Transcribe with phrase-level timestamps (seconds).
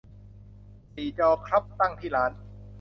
[0.93, 2.31] สี่จอครับ ตั้งที่ร้าน